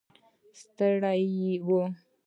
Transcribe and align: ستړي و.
ستړي 0.61 1.13
و. 1.65 1.67